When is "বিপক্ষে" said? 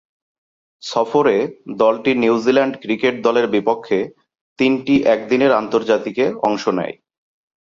3.55-3.99